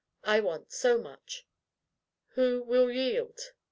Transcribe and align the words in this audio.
I 0.23 0.39
want 0.39 0.71
so 0.71 0.97
much." 0.97 1.45
Who 2.29 2.63
will 2.63 2.89
yield? 2.91 3.39